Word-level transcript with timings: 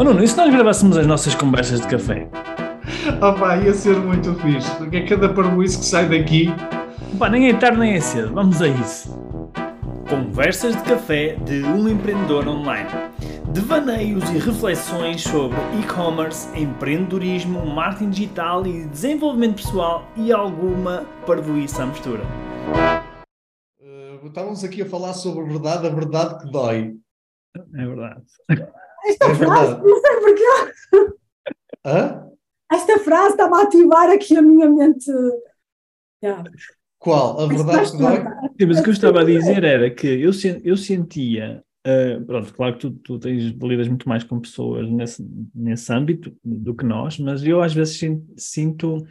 Oh 0.00 0.02
Nuno, 0.02 0.24
e 0.24 0.26
se 0.26 0.34
nós 0.34 0.50
gravássemos 0.50 0.96
as 0.96 1.06
nossas 1.06 1.34
conversas 1.34 1.82
de 1.82 1.86
café? 1.86 2.26
Oh 3.20 3.38
pá, 3.38 3.58
ia 3.58 3.74
ser 3.74 3.98
muito 3.98 4.34
fixe, 4.36 4.74
porque 4.76 4.96
é 4.96 5.06
cada 5.06 5.28
parboice 5.28 5.78
que 5.78 5.84
sai 5.84 6.08
daqui. 6.08 6.46
Pá, 7.18 7.28
nem 7.28 7.50
é 7.50 7.54
tarde 7.54 7.78
nem 7.78 7.92
é 7.92 8.00
cedo, 8.00 8.32
vamos 8.32 8.62
a 8.62 8.68
isso. 8.68 9.14
Conversas 10.08 10.74
de 10.74 10.82
café 10.84 11.34
de 11.44 11.62
um 11.64 11.86
empreendedor 11.86 12.48
online. 12.48 12.88
Devaneios 13.52 14.26
e 14.30 14.38
reflexões 14.38 15.20
sobre 15.20 15.58
e-commerce, 15.78 16.48
empreendedorismo, 16.58 17.66
marketing 17.66 18.08
digital 18.08 18.66
e 18.66 18.86
desenvolvimento 18.86 19.56
pessoal 19.56 20.08
e 20.16 20.32
alguma 20.32 21.04
parvoíça 21.26 21.82
à 21.82 21.86
mistura. 21.86 22.22
Uh, 23.78 24.26
estávamos 24.26 24.64
aqui 24.64 24.80
a 24.80 24.86
falar 24.86 25.12
sobre 25.12 25.42
a 25.42 25.46
verdade, 25.46 25.86
a 25.86 25.90
verdade 25.90 26.38
que 26.38 26.50
dói. 26.50 26.94
É 27.54 27.86
verdade. 27.86 28.22
Esta 29.04 29.26
É 29.26 29.34
frase, 29.34 29.74
verdade. 29.74 29.82
não 29.88 30.00
sei 30.00 30.20
porquê. 30.20 31.14
Hã? 31.84 32.26
Esta 32.72 32.98
frase 33.00 33.30
estava 33.32 33.58
a 33.58 33.62
ativar 33.62 34.10
aqui 34.10 34.36
a 34.36 34.42
minha 34.42 34.68
mente. 34.68 35.10
Yeah. 36.22 36.44
Qual? 36.98 37.40
A 37.40 37.46
verdade 37.46 37.90
que 37.90 37.96
dói? 37.98 38.16
Sim, 38.60 38.66
mas 38.66 38.78
o 38.78 38.82
que 38.82 38.88
eu 38.90 38.92
estava 38.92 39.20
a 39.20 39.24
dizer 39.24 39.64
era 39.64 39.90
que 39.90 40.06
eu, 40.06 40.30
eu 40.62 40.76
sentia, 40.76 41.64
ah, 41.86 42.22
pronto, 42.26 42.52
claro 42.54 42.74
que 42.74 42.80
tu, 42.80 42.90
tu 42.92 43.18
tens, 43.18 43.42
lidas 43.62 43.88
muito 43.88 44.06
mais 44.08 44.22
com 44.22 44.38
pessoas 44.38 44.88
nesse, 44.90 45.26
nesse 45.54 45.90
âmbito 45.92 46.36
do 46.44 46.74
que 46.74 46.84
nós, 46.84 47.18
mas 47.18 47.42
eu 47.42 47.62
às 47.62 47.72
vezes 47.72 47.98
sin- 47.98 48.24
sinto 48.36 49.04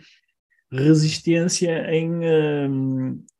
resistência 0.71 1.91
em 1.91 2.21
ah, 2.25 2.69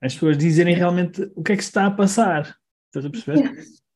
as 0.02 0.16
pessoas 0.16 0.38
dizerem 0.38 0.74
realmente 0.76 1.32
o 1.36 1.44
que 1.44 1.52
é 1.54 1.56
que 1.56 1.64
se 1.64 1.70
está 1.70 1.86
a 1.86 1.92
passar. 1.92 2.56
Estás 2.88 3.06
a 3.06 3.10
perceber? 3.10 3.54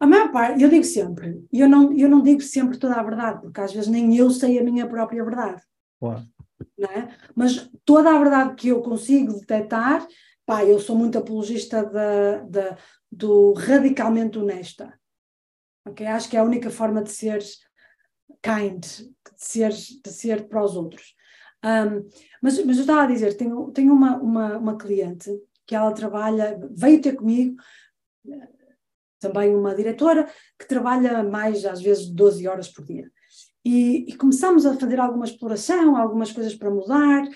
A 0.00 0.06
maior 0.06 0.32
parte, 0.32 0.62
eu 0.62 0.70
digo 0.70 0.84
sempre, 0.84 1.46
eu 1.52 1.68
não, 1.68 1.94
eu 1.94 2.08
não 2.08 2.22
digo 2.22 2.40
sempre 2.40 2.78
toda 2.78 2.94
a 2.94 3.02
verdade, 3.02 3.42
porque 3.42 3.60
às 3.60 3.70
vezes 3.70 3.86
nem 3.86 4.16
eu 4.16 4.30
sei 4.30 4.58
a 4.58 4.64
minha 4.64 4.88
própria 4.88 5.22
verdade. 5.22 5.62
Claro. 5.98 6.22
não 6.78 6.88
é? 6.90 7.14
Mas 7.34 7.70
toda 7.84 8.10
a 8.10 8.18
verdade 8.18 8.54
que 8.54 8.68
eu 8.68 8.80
consigo 8.80 9.38
detectar, 9.38 10.06
pá, 10.46 10.64
eu 10.64 10.80
sou 10.80 10.96
muito 10.96 11.18
apologista 11.18 11.84
da, 11.84 12.38
da, 12.38 12.78
do 13.12 13.52
radicalmente 13.52 14.38
honesta. 14.38 14.98
ok? 15.86 16.06
Acho 16.06 16.30
que 16.30 16.36
é 16.36 16.40
a 16.40 16.44
única 16.44 16.70
forma 16.70 17.02
de 17.02 17.10
ser 17.10 17.42
kind, 18.42 18.80
de 18.80 19.10
ser, 19.36 19.70
de 19.70 20.10
ser 20.10 20.48
para 20.48 20.64
os 20.64 20.76
outros. 20.76 21.14
Um, 21.62 22.08
mas, 22.42 22.64
mas 22.64 22.76
eu 22.76 22.82
estava 22.82 23.02
a 23.02 23.06
dizer, 23.06 23.36
tenho, 23.36 23.70
tenho 23.70 23.92
uma, 23.92 24.16
uma, 24.16 24.56
uma 24.56 24.78
cliente 24.78 25.30
que 25.66 25.74
ela 25.74 25.92
trabalha, 25.92 26.58
veio 26.70 27.02
ter 27.02 27.14
comigo, 27.14 27.56
também 29.20 29.54
uma 29.54 29.74
diretora, 29.74 30.26
que 30.58 30.66
trabalha 30.66 31.22
mais, 31.22 31.64
às 31.64 31.80
vezes, 31.82 32.06
12 32.08 32.48
horas 32.48 32.68
por 32.68 32.84
dia. 32.84 33.10
E, 33.64 34.06
e 34.10 34.16
começamos 34.16 34.64
a 34.66 34.74
fazer 34.74 34.98
alguma 34.98 35.24
exploração, 35.26 35.96
algumas 35.96 36.32
coisas 36.32 36.54
para 36.54 36.70
mudar, 36.70 37.28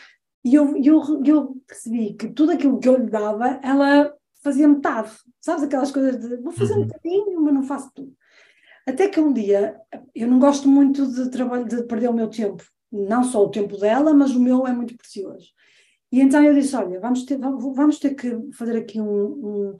e 0.44 0.54
eu, 0.54 0.76
eu, 0.76 1.22
eu 1.24 1.56
percebi 1.66 2.14
que 2.14 2.28
tudo 2.28 2.52
aquilo 2.52 2.78
que 2.78 2.88
eu 2.88 2.96
lhe 2.98 3.10
dava, 3.10 3.60
ela 3.62 4.12
fazia 4.42 4.68
metade. 4.68 5.10
Sabes 5.40 5.62
aquelas 5.64 5.90
coisas 5.90 6.18
de 6.20 6.36
vou 6.36 6.52
fazer 6.52 6.74
um 6.74 6.80
Uhum. 6.80 6.86
bocadinho, 6.86 7.40
mas 7.40 7.54
não 7.54 7.62
faço 7.62 7.90
tudo. 7.94 8.12
Até 8.86 9.08
que 9.08 9.18
um 9.18 9.32
dia, 9.32 9.80
eu 10.14 10.28
não 10.28 10.38
gosto 10.38 10.68
muito 10.68 11.06
de, 11.06 11.30
trabalho, 11.30 11.64
de 11.66 11.82
perder 11.84 12.08
o 12.10 12.14
meu 12.14 12.28
tempo. 12.28 12.62
Não 12.92 13.24
só 13.24 13.42
o 13.44 13.50
tempo 13.50 13.76
dela, 13.78 14.12
mas 14.12 14.32
o 14.32 14.40
meu 14.40 14.66
é 14.66 14.72
muito 14.72 14.96
precioso. 14.96 15.48
E 16.12 16.20
então 16.20 16.44
eu 16.44 16.54
disse: 16.54 16.76
Olha, 16.76 17.00
vamos 17.00 17.24
ter, 17.24 17.38
vamos 17.38 17.74
vamos 17.74 17.98
ter 17.98 18.14
que 18.14 18.38
fazer 18.52 18.76
aqui 18.76 19.00
um, 19.00 19.24
um, 19.24 19.76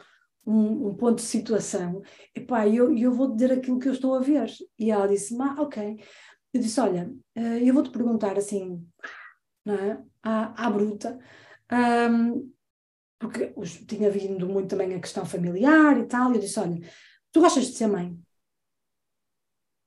um, 0.46 0.88
um 0.88 0.94
ponto 0.94 1.16
de 1.16 1.22
situação. 1.22 2.02
E 2.34 2.40
pá, 2.40 2.68
eu, 2.68 2.96
eu 2.96 3.12
vou 3.12 3.32
dizer 3.34 3.52
aquilo 3.52 3.78
que 3.78 3.88
eu 3.88 3.92
estou 3.92 4.14
a 4.14 4.20
ver. 4.20 4.50
E 4.78 4.90
ela 4.90 5.06
disse: 5.08 5.34
"Ma, 5.36 5.54
Ok. 5.60 5.98
Eu 6.54 6.60
disse: 6.60 6.80
Olha, 6.80 7.12
eh, 7.34 7.68
eu 7.68 7.74
vou-te 7.74 7.90
perguntar 7.90 8.38
assim, 8.38 8.86
não 9.64 9.74
é? 9.76 10.02
à, 10.22 10.66
à 10.66 10.70
bruta, 10.70 11.18
ahm, 11.70 12.50
porque 13.18 13.54
tinha 13.88 14.10
vindo 14.10 14.48
muito 14.48 14.70
também 14.70 14.94
a 14.94 15.00
questão 15.00 15.26
familiar 15.26 15.98
e 15.98 16.06
tal. 16.06 16.32
E 16.32 16.36
eu 16.36 16.40
disse: 16.40 16.60
Olha, 16.60 16.80
tu 17.32 17.40
gostas 17.40 17.66
de 17.68 17.74
ser 17.76 17.88
mãe? 17.88 18.18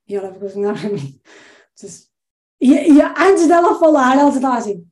E 0.08 0.14
ela 0.16 0.32
ficou 0.32 0.48
assim, 0.48 0.62
para 0.62 0.88
mim. 0.90 1.20
Disse- 1.76 2.08
E, 2.60 2.72
e 2.74 3.02
antes 3.02 3.48
dela 3.48 3.78
falar, 3.78 4.18
ela 4.18 4.30
estava 4.30 4.56
assim. 4.58 4.86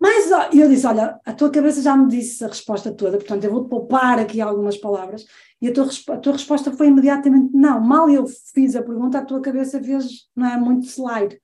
Mas 0.00 0.30
eu 0.54 0.68
disse: 0.68 0.86
Olha, 0.86 1.20
a 1.24 1.32
tua 1.34 1.50
cabeça 1.50 1.82
já 1.82 1.94
me 1.94 2.08
disse 2.08 2.42
a 2.42 2.48
resposta 2.48 2.90
toda, 2.90 3.18
portanto 3.18 3.44
eu 3.44 3.50
vou-te 3.50 3.68
poupar 3.68 4.18
aqui 4.18 4.40
algumas 4.40 4.78
palavras. 4.78 5.26
E 5.60 5.68
a 5.68 5.72
tua, 5.74 5.86
a 6.08 6.16
tua 6.18 6.32
resposta 6.32 6.72
foi 6.72 6.86
imediatamente 6.86 7.54
não. 7.54 7.80
Mal 7.80 8.08
eu 8.08 8.26
fiz 8.26 8.74
a 8.74 8.82
pergunta, 8.82 9.18
a 9.18 9.24
tua 9.24 9.42
cabeça 9.42 9.82
fez 9.82 10.26
não 10.34 10.46
é, 10.46 10.56
muito 10.56 10.86
slide. 10.86 11.38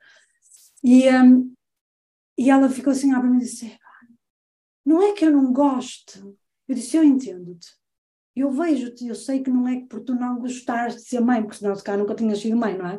E, 0.82 1.08
hum, 1.10 1.52
e 2.38 2.50
ela 2.50 2.70
ficou 2.70 2.92
assim 2.92 3.12
a 3.12 3.20
para 3.20 3.28
e 3.34 3.38
disse: 3.38 3.66
"Epá, 3.66 3.76
Não 4.84 5.02
é 5.02 5.12
que 5.12 5.26
eu 5.26 5.32
não 5.32 5.52
gosto. 5.52 6.36
Eu 6.66 6.74
disse: 6.74 6.96
Eu 6.96 7.04
entendo-te. 7.04 7.68
Eu 8.36 8.50
vejo-te, 8.50 9.08
eu 9.08 9.14
sei 9.14 9.42
que 9.42 9.48
não 9.50 9.66
é 9.66 9.80
por 9.80 10.00
tu 10.00 10.14
não 10.14 10.38
gostares 10.38 10.96
de 10.96 11.08
ser 11.08 11.20
mãe, 11.20 11.42
porque 11.42 11.56
senão 11.56 11.74
se 11.74 11.82
calhar 11.82 11.98
nunca 11.98 12.14
tinhas 12.14 12.38
sido 12.38 12.54
mãe, 12.54 12.76
não 12.76 12.86
é? 12.86 12.98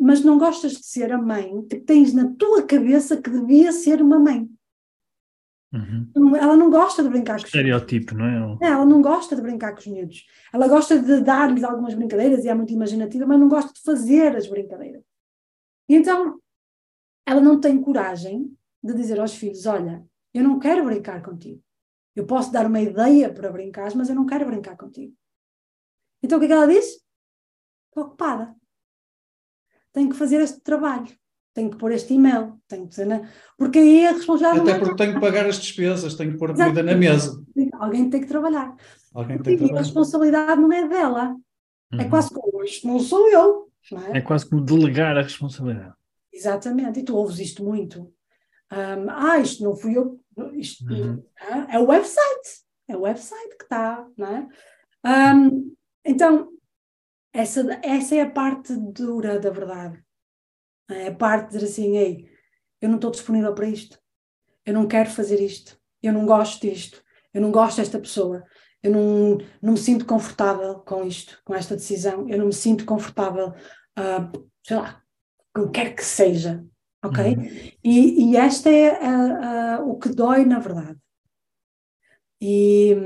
Mas 0.00 0.22
não 0.22 0.38
gostas 0.38 0.72
de 0.72 0.86
ser 0.86 1.12
a 1.12 1.18
mãe 1.18 1.66
que 1.68 1.80
tens 1.80 2.14
na 2.14 2.32
tua 2.36 2.62
cabeça 2.62 3.20
que 3.20 3.28
devia 3.28 3.72
ser 3.72 4.00
uma 4.00 4.20
mãe. 4.20 4.48
Uhum. 5.72 6.36
Ela 6.36 6.56
não 6.56 6.70
gosta 6.70 7.02
de 7.02 7.08
brincar 7.08 7.34
com 7.34 7.42
os. 7.42 7.44
Estereotipo, 7.44 8.14
não 8.14 8.24
é? 8.24 8.66
É, 8.66 8.70
ela 8.70 8.86
não 8.86 9.02
gosta 9.02 9.34
de 9.34 9.42
brincar 9.42 9.72
com 9.72 9.80
os 9.80 9.86
miúdos. 9.86 10.26
Ela 10.52 10.68
gosta 10.68 11.00
de 11.00 11.20
dar-lhes 11.20 11.64
algumas 11.64 11.94
brincadeiras 11.94 12.44
e 12.44 12.48
é 12.48 12.54
muito 12.54 12.72
imaginativa, 12.72 13.26
mas 13.26 13.38
não 13.38 13.48
gosta 13.48 13.72
de 13.72 13.80
fazer 13.82 14.36
as 14.36 14.48
brincadeiras. 14.48 15.02
E 15.88 15.96
então, 15.96 16.40
ela 17.26 17.40
não 17.40 17.60
tem 17.60 17.80
coragem 17.80 18.52
de 18.82 18.94
dizer 18.94 19.20
aos 19.20 19.34
filhos: 19.34 19.66
Olha, 19.66 20.04
eu 20.32 20.44
não 20.44 20.58
quero 20.58 20.84
brincar 20.84 21.20
contigo. 21.22 21.60
Eu 22.14 22.26
posso 22.26 22.52
dar 22.52 22.66
uma 22.66 22.80
ideia 22.80 23.32
para 23.32 23.50
brincar, 23.52 23.94
mas 23.94 24.08
eu 24.08 24.14
não 24.14 24.26
quero 24.26 24.46
brincar 24.46 24.76
contigo. 24.76 25.14
Então, 26.22 26.36
o 26.36 26.40
que 26.40 26.44
é 26.46 26.48
que 26.48 26.54
ela 26.54 26.66
diz? 26.66 26.86
Estou 27.88 28.04
ocupada. 28.04 28.54
Tenho 29.92 30.08
que 30.10 30.16
fazer 30.16 30.40
este 30.40 30.60
trabalho. 30.60 31.08
Tenho 31.52 31.70
que 31.70 31.76
pôr 31.76 31.92
este 31.92 32.14
e-mail. 32.14 32.60
Tenho 32.68 32.88
que... 32.88 33.04
né? 33.04 33.28
Porque 33.56 33.78
aí 33.78 34.06
a 34.06 34.12
responsabilidade. 34.12 34.70
Até 34.70 34.76
é 34.76 34.78
porque 34.80 34.96
tenho 34.96 35.14
que 35.14 35.20
pagar 35.20 35.46
as 35.46 35.58
despesas, 35.58 36.14
tenho 36.14 36.32
que 36.32 36.38
pôr 36.38 36.54
comida 36.54 36.82
na 36.82 36.94
mesa. 36.94 37.42
Alguém 37.74 38.08
tem 38.10 38.20
que 38.20 38.26
trabalhar. 38.28 38.76
Alguém 39.12 39.36
Porque 39.38 39.50
tem 39.50 39.58
que 39.58 39.64
a 39.64 39.66
trabalhar. 39.66 39.82
responsabilidade 39.86 40.60
não 40.60 40.72
é 40.72 40.88
dela. 40.88 41.36
É 41.92 42.02
Uhum. 42.04 42.10
quase 42.10 42.30
como 42.32 42.62
isto 42.64 42.86
não 42.86 43.00
sou 43.00 43.28
eu. 43.28 43.68
Não 43.90 44.00
é? 44.06 44.18
É 44.18 44.20
quase 44.20 44.48
como 44.48 44.62
delegar 44.64 45.16
a 45.16 45.22
responsabilidade. 45.22 45.94
Exatamente. 46.32 47.00
E 47.00 47.02
tu 47.02 47.16
ouves 47.16 47.40
isto 47.40 47.64
muito. 47.64 48.12
Ahm, 48.70 49.08
ah, 49.08 49.38
isto 49.40 49.64
não 49.64 49.74
fui 49.74 49.96
eu. 49.96 50.20
Isto, 50.54 50.84
Uhum. 50.84 51.22
é 51.68 51.78
o 51.78 51.86
website. 51.86 52.64
É 52.88 52.96
o 52.96 53.00
website 53.02 53.56
que 53.56 53.64
está. 53.64 54.06
Não 54.16 54.26
é? 54.26 54.48
Ahm, 55.04 55.72
então, 56.04 56.48
essa, 57.32 57.80
essa 57.82 58.14
é 58.14 58.22
a 58.22 58.30
parte 58.30 58.74
dura 58.76 59.38
da 59.38 59.50
verdade. 59.50 60.02
É 60.90 61.08
a 61.08 61.14
parte 61.14 61.50
de 61.50 61.54
dizer 61.58 61.66
assim: 61.66 61.96
ei, 61.96 62.28
eu 62.80 62.88
não 62.88 62.96
estou 62.96 63.10
disponível 63.10 63.54
para 63.54 63.66
isto. 63.68 63.98
Eu 64.64 64.74
não 64.74 64.88
quero 64.88 65.10
fazer 65.10 65.40
isto. 65.40 65.78
Eu 66.02 66.12
não 66.12 66.26
gosto 66.26 66.60
disto. 66.62 67.02
Eu 67.32 67.40
não 67.40 67.50
gosto 67.52 67.76
desta 67.76 67.98
pessoa. 67.98 68.44
Eu 68.82 68.90
não, 68.92 69.38
não 69.62 69.72
me 69.74 69.78
sinto 69.78 70.06
confortável 70.06 70.80
com 70.80 71.04
isto, 71.04 71.40
com 71.44 71.54
esta 71.54 71.76
decisão. 71.76 72.28
Eu 72.28 72.38
não 72.38 72.46
me 72.46 72.52
sinto 72.52 72.84
confortável, 72.86 73.52
ah, 73.94 74.32
sei 74.66 74.76
lá, 74.76 75.02
com 75.54 75.62
o 75.62 75.70
que 75.70 75.80
quer 75.80 75.94
que 75.94 76.04
seja. 76.04 76.64
Ok? 77.02 77.24
Uhum. 77.24 77.70
E, 77.82 78.30
e 78.30 78.36
esta 78.36 78.68
é 78.70 78.90
ah, 78.90 79.78
ah, 79.78 79.82
o 79.84 79.98
que 79.98 80.08
dói 80.10 80.44
na 80.44 80.58
verdade. 80.58 80.98
E, 82.42 82.96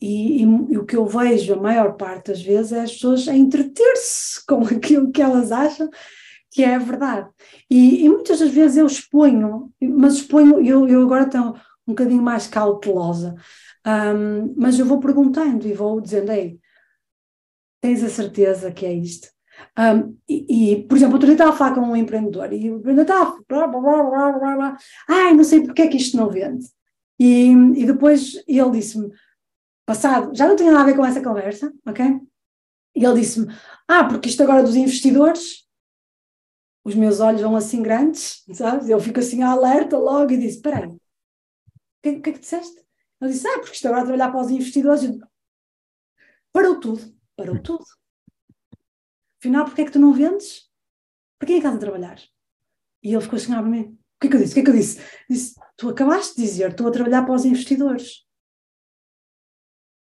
e, 0.00 0.42
e 0.42 0.78
o 0.78 0.84
que 0.84 0.96
eu 0.96 1.06
vejo 1.06 1.54
a 1.54 1.56
maior 1.56 1.96
parte 1.96 2.26
das 2.30 2.42
vezes 2.42 2.72
é 2.72 2.82
as 2.82 2.92
pessoas 2.92 3.26
a 3.26 3.34
entreter-se 3.34 4.44
com 4.46 4.60
aquilo 4.62 5.10
que 5.10 5.22
elas 5.22 5.50
acham 5.50 5.88
que 6.50 6.62
é 6.62 6.74
a 6.74 6.78
verdade. 6.78 7.30
E, 7.70 8.04
e 8.04 8.08
muitas 8.08 8.40
das 8.40 8.50
vezes 8.50 8.76
eu 8.76 8.86
exponho, 8.86 9.72
mas 9.80 10.16
exponho, 10.16 10.64
eu, 10.64 10.86
eu 10.86 11.02
agora 11.02 11.24
estou 11.24 11.56
um 11.86 11.92
bocadinho 11.94 12.22
mais 12.22 12.46
cautelosa, 12.46 13.34
Ahm, 13.84 14.54
mas 14.56 14.78
eu 14.78 14.86
vou 14.86 15.00
perguntando 15.00 15.66
e 15.66 15.72
vou 15.72 16.00
dizendo, 16.00 16.30
ei, 16.30 16.60
tens 17.80 18.02
a 18.04 18.08
certeza 18.08 18.70
que 18.72 18.86
é 18.86 18.92
isto? 18.92 19.28
Ahm, 19.76 20.14
e, 20.28 20.72
e, 20.72 20.84
por 20.84 20.96
exemplo, 20.96 21.14
outro 21.14 21.26
dia 21.26 21.34
estava 21.34 21.52
a 21.52 21.56
falar 21.56 21.74
com 21.74 21.80
um 21.80 21.96
empreendedor 21.96 22.52
e 22.52 22.70
o 22.70 22.78
empreendedor 22.78 23.02
estava 23.02 23.42
blá, 23.48 23.66
blá, 23.66 23.80
blá, 23.80 24.02
blá, 24.02 24.32
blá, 24.32 24.56
blá. 24.56 24.76
ai, 25.08 25.34
não 25.34 25.44
sei 25.44 25.62
porque 25.62 25.82
é 25.82 25.88
que 25.88 25.96
isto 25.96 26.16
não 26.16 26.30
vende. 26.30 26.66
E, 27.18 27.50
e 27.50 27.86
depois 27.86 28.42
ele 28.46 28.70
disse-me, 28.72 29.10
passado, 29.86 30.34
já 30.34 30.46
não 30.48 30.56
tinha 30.56 30.72
nada 30.72 30.84
a 30.84 30.86
ver 30.86 30.96
com 30.96 31.04
essa 31.04 31.22
conversa, 31.22 31.72
ok? 31.86 32.20
E 32.94 33.04
ele 33.04 33.20
disse-me, 33.20 33.52
ah, 33.88 34.04
porque 34.04 34.28
isto 34.28 34.42
agora 34.42 34.62
dos 34.62 34.76
investidores, 34.76 35.66
os 36.84 36.94
meus 36.94 37.20
olhos 37.20 37.40
vão 37.40 37.56
assim 37.56 37.82
grandes, 37.82 38.44
sabes? 38.54 38.88
Eu 38.88 39.00
fico 39.00 39.20
assim 39.20 39.42
alerta 39.42 39.96
logo 39.98 40.32
e 40.32 40.38
disse, 40.38 40.56
espera 40.56 40.78
aí, 40.78 40.88
o 40.88 41.00
que, 42.02 42.20
que 42.20 42.30
é 42.30 42.32
que 42.32 42.40
disseste? 42.40 42.82
Ele 43.20 43.32
disse, 43.32 43.46
ah, 43.46 43.58
porque 43.60 43.74
isto 43.74 43.86
agora 43.86 44.02
a 44.02 44.04
trabalhar 44.06 44.30
para 44.32 44.40
os 44.40 44.50
investidores. 44.50 45.02
Parou 46.52 46.80
tudo, 46.80 47.14
parou 47.36 47.62
tudo. 47.62 47.84
Afinal, 49.42 49.64
porquê 49.64 49.82
é 49.82 49.84
que 49.84 49.90
tu 49.90 49.98
não 49.98 50.12
vendes? 50.12 50.70
Para 51.36 51.48
quem 51.48 51.56
é 51.56 51.60
que 51.60 51.66
estás 51.66 51.76
a 51.76 51.80
trabalhar? 51.80 52.20
E 53.02 53.12
ele 53.12 53.20
ficou 53.20 53.36
assim 53.36 53.50
para 53.50 53.62
mim. 53.62 53.98
O 53.98 54.20
que 54.20 54.28
é 54.28 54.30
que 54.30 54.36
eu 54.36 54.40
disse? 54.40 54.52
O 54.52 54.54
que 54.54 54.60
é 54.60 54.62
que 54.62 54.70
eu 54.70 54.74
disse? 54.74 55.00
Disse, 55.28 55.54
tu 55.76 55.88
acabaste 55.88 56.36
de 56.36 56.42
dizer, 56.42 56.70
estou 56.70 56.86
a 56.86 56.92
trabalhar 56.92 57.24
para 57.24 57.34
os 57.34 57.44
investidores. 57.44 58.24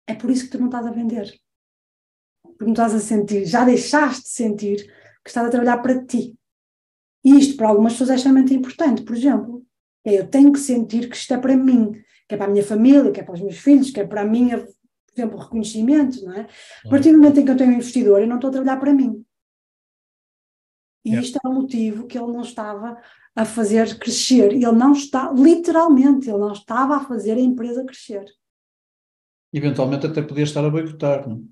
É 0.07 0.15
por 0.15 0.31
isso 0.31 0.45
que 0.45 0.53
tu 0.53 0.59
não 0.59 0.69
estás 0.69 0.87
a 0.87 0.91
vender. 0.91 1.39
Porque 2.43 2.65
não 2.65 2.73
estás 2.73 2.95
a 2.95 3.01
sentir, 3.01 3.45
já 3.45 3.67
deixaste 3.67 4.23
de 4.23 4.31
sentir 4.31 4.87
que 5.23 5.29
estás 5.29 5.47
a 5.47 5.51
trabalhar 5.51 5.79
para 5.83 6.03
ti. 6.07 6.35
E 7.23 7.39
isto 7.39 7.59
para 7.59 7.69
algumas 7.69 7.93
pessoas 7.93 8.11
é 8.11 8.15
extremamente 8.15 8.55
importante. 8.55 9.03
Por 9.03 9.15
exemplo, 9.15 9.67
é, 10.07 10.19
eu 10.19 10.27
tenho 10.27 10.51
que 10.51 10.59
sentir 10.59 11.11
que 11.11 11.17
isto 11.17 11.35
é 11.35 11.39
para 11.39 11.55
mim, 11.55 11.93
que 12.27 12.35
é 12.35 12.39
para 12.39 12.47
a 12.47 12.51
minha 12.51 12.65
família, 12.65 13.13
que 13.13 13.21
é 13.21 13.23
para 13.23 13.35
os 13.35 13.43
meus 13.43 13.59
filhos, 13.59 13.91
que 13.91 14.01
é 14.01 14.07
para 14.07 14.23
a 14.23 14.25
minha, 14.25 14.67
exemplo, 15.21 15.39
reconhecimento, 15.39 16.25
não 16.25 16.33
é? 16.33 16.47
A 16.85 16.89
partir 16.89 17.13
do 17.13 17.19
momento 17.19 17.41
em 17.41 17.45
que 17.45 17.51
eu 17.51 17.57
tenho 17.57 17.71
um 17.71 17.75
investidor, 17.75 18.21
eu 18.21 18.27
não 18.27 18.37
estou 18.37 18.49
a 18.49 18.53
trabalhar 18.53 18.77
para 18.79 18.93
mim. 18.93 19.25
E 21.05 21.11
yeah. 21.11 21.27
isto 21.27 21.39
é 21.43 21.49
o 21.49 21.53
motivo 21.53 22.07
que 22.07 22.19
ele 22.19 22.33
não 22.33 22.43
estava 22.43 22.97
a 23.35 23.45
fazer 23.45 23.99
crescer. 23.99 24.53
Ele 24.53 24.73
não 24.73 24.93
está, 24.93 25.33
literalmente, 25.33 26.29
ele 26.29 26.39
não 26.39 26.53
estava 26.53 26.97
a 26.97 27.05
fazer 27.05 27.33
a 27.33 27.41
empresa 27.41 27.85
crescer. 27.85 28.25
Eventualmente 29.53 30.07
até 30.07 30.21
podia 30.21 30.45
estar 30.45 30.65
a 30.65 30.71
boicotar, 30.71 31.29
não? 31.29 31.45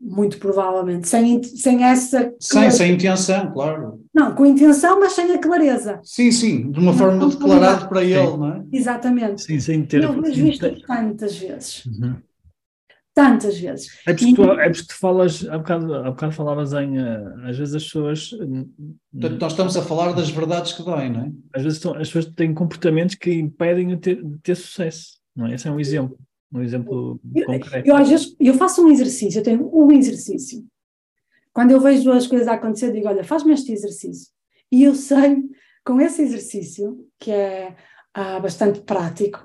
Muito 0.00 0.38
provavelmente, 0.38 1.08
sem, 1.08 1.42
sem 1.42 1.82
essa. 1.82 2.34
Sem, 2.38 2.70
sem 2.70 2.92
intenção, 2.92 3.50
claro. 3.52 4.04
Não, 4.12 4.34
com 4.34 4.44
intenção, 4.44 5.00
mas 5.00 5.12
sem 5.12 5.32
a 5.32 5.38
clareza. 5.38 6.00
Sim, 6.02 6.30
sim, 6.30 6.70
de 6.70 6.78
uma 6.78 6.90
não, 6.90 6.98
forma 6.98 7.28
declarada 7.28 7.88
para 7.88 8.04
ele, 8.04 8.36
não 8.36 8.52
é? 8.52 8.64
Exatamente. 8.70 9.42
Sim, 9.42 9.58
sem 9.60 9.86
ter. 9.86 10.02
Eu 10.02 10.20
vejo 10.20 10.46
isto 10.46 10.86
tantas 10.86 11.38
vezes. 11.38 11.86
Uhum. 11.86 12.16
Tantas 13.14 13.56
vezes. 13.58 13.86
É 14.04 14.12
porque, 14.12 14.24
e... 14.24 14.34
tu, 14.34 14.42
é 14.42 14.68
porque 14.68 14.86
tu 14.88 14.98
falas, 14.98 15.48
há 15.48 15.56
bocado, 15.56 15.94
há 15.94 16.10
bocado 16.10 16.32
falavas 16.32 16.72
em, 16.72 16.98
uh, 16.98 17.46
às 17.48 17.56
vezes 17.56 17.74
as 17.76 17.84
pessoas... 17.84 18.30
Portanto, 18.30 19.40
nós 19.40 19.52
estamos 19.52 19.76
a 19.76 19.82
falar 19.82 20.12
das 20.12 20.30
verdades 20.30 20.72
que 20.72 20.82
dói, 20.82 21.08
não 21.08 21.20
é? 21.20 21.32
Às 21.54 21.62
vezes 21.62 21.78
estão, 21.78 21.92
as 21.92 22.08
pessoas 22.08 22.26
têm 22.34 22.52
comportamentos 22.52 23.14
que 23.14 23.32
impedem 23.32 23.86
de 23.86 23.96
ter, 23.98 24.22
de 24.22 24.38
ter 24.38 24.56
sucesso, 24.56 25.20
não 25.34 25.46
é? 25.46 25.54
Esse 25.54 25.68
é 25.68 25.70
um 25.70 25.78
exemplo, 25.78 26.18
um 26.52 26.60
exemplo 26.60 27.20
eu, 27.32 27.46
concreto. 27.46 27.88
Eu, 27.88 27.94
às 27.94 28.08
vezes, 28.08 28.34
eu 28.40 28.54
faço 28.54 28.84
um 28.84 28.90
exercício, 28.90 29.38
eu 29.38 29.44
tenho 29.44 29.70
um 29.72 29.92
exercício. 29.92 30.64
Quando 31.52 31.70
eu 31.70 31.80
vejo 31.80 32.10
as 32.10 32.26
coisas 32.26 32.48
a 32.48 32.54
acontecer, 32.54 32.90
digo, 32.90 33.06
olha, 33.06 33.22
faz-me 33.22 33.52
este 33.52 33.70
exercício. 33.70 34.32
E 34.72 34.82
eu 34.82 34.92
sei, 34.92 35.40
com 35.84 36.00
esse 36.00 36.20
exercício, 36.20 37.06
que 37.20 37.30
é 37.30 37.76
uh, 38.18 38.42
bastante 38.42 38.80
prático, 38.80 39.38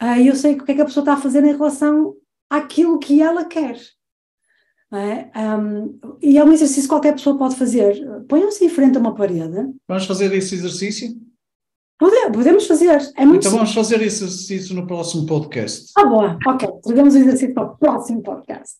uh, 0.00 0.20
eu 0.24 0.36
sei 0.36 0.54
o 0.54 0.64
que 0.64 0.70
é 0.70 0.74
que 0.76 0.82
a 0.82 0.84
pessoa 0.84 1.02
está 1.02 1.14
a 1.14 1.20
fazer 1.20 1.42
em 1.42 1.56
relação 1.56 2.14
àquilo 2.48 2.98
que 2.98 3.20
ela 3.22 3.44
quer. 3.44 3.78
É? 4.90 5.30
Um, 5.38 5.98
e 6.22 6.38
é 6.38 6.44
um 6.44 6.52
exercício 6.52 6.84
que 6.84 6.88
qualquer 6.88 7.12
pessoa 7.12 7.36
pode 7.36 7.56
fazer. 7.56 7.94
Ponham-se 8.26 8.64
em 8.64 8.70
frente 8.70 8.96
a 8.96 9.00
uma 9.00 9.14
parede. 9.14 9.72
Vamos 9.86 10.06
fazer 10.06 10.32
esse 10.32 10.54
exercício? 10.54 11.14
podemos 12.32 12.66
fazer. 12.66 13.12
É 13.16 13.26
muito 13.26 13.46
então 13.46 13.52
vamos 13.52 13.74
fazer 13.74 14.00
esse 14.02 14.24
exercício 14.24 14.74
no 14.74 14.86
próximo 14.86 15.26
podcast. 15.26 15.90
Ah, 15.96 16.04
boa. 16.04 16.38
Ok. 16.46 16.68
Tragamos 16.84 17.14
o 17.14 17.18
exercício 17.18 17.54
para 17.54 17.64
o 17.64 17.76
próximo 17.76 18.22
podcast. 18.22 18.76